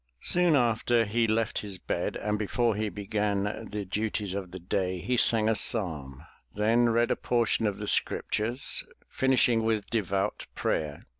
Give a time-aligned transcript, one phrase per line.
[0.23, 4.97] Soon after he left his bed and before be began the duties of the day,
[4.97, 11.05] he sang a psalm, then read a portion of the scriptures, finishing with devout prayer.